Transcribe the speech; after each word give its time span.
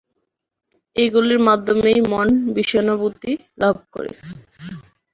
এইগুলির 0.95 1.39
মাধ্যমেই 1.47 1.99
মন 2.11 2.27
বিষয়ানুভূতি 2.55 3.31
লাভ 3.61 3.75
করে। 3.93 4.11